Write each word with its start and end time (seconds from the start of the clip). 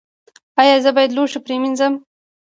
ایا 0.61 0.75
زه 0.83 0.89
باید 0.95 1.15
لوښي 1.15 1.39
پریمنځم؟ 1.45 1.93